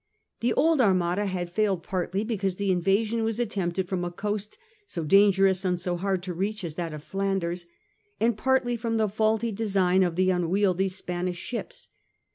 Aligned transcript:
The 0.39 0.53
old 0.53 0.81
Armada 0.81 1.27
had 1.27 1.51
failed 1.51 1.83
partly 1.83 2.23
because 2.23 2.55
the 2.55 2.71
invasion 2.71 3.23
was 3.23 3.39
attempted 3.39 3.87
from 3.87 4.03
a 4.03 4.09
coast 4.09 4.57
so 4.87 5.03
dangerous 5.03 5.63
and 5.63 5.79
so 5.79 5.95
hard 5.95 6.23
to 6.23 6.33
reach 6.33 6.63
as 6.63 6.73
that 6.73 6.91
of 6.91 7.03
Flanders, 7.03 7.67
and 8.19 8.35
partly 8.35 8.75
from 8.75 8.97
the 8.97 9.07
faulty 9.07 9.51
design 9.51 10.01
of 10.01 10.15
the 10.15 10.31
unwieldy 10.31 10.87
Spanish 10.87 11.37
ships. 11.37 11.89